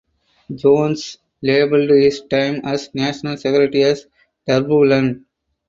[0.55, 4.07] Jones labelled his time as National Secretary as
[4.47, 5.27] "turbulent".